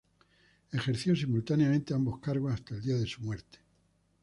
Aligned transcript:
Ejerció 0.71 1.15
simultáneamente 1.15 1.93
ambos 1.93 2.17
cargos, 2.19 2.53
hasta 2.53 2.73
el 2.73 2.81
día 2.81 2.95
de 2.97 3.05
su 3.05 3.21
muerte. 3.21 3.59